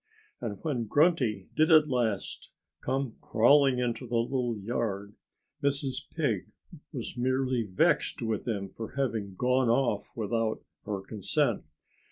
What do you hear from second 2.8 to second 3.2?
come